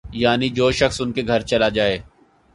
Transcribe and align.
یعنی 0.15 0.49
جو 0.49 0.71
شخص 0.71 1.01
ان 1.01 1.11
کے 1.11 1.21
گھر 1.27 1.41
چلا 1.41 1.69
جائے 1.69 1.97